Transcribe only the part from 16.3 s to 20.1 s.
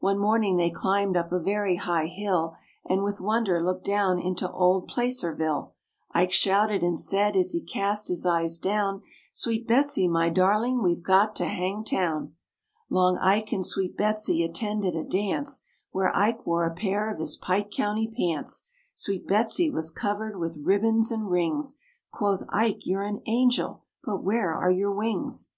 wore a pair of his Pike County pants; Sweet Betsy was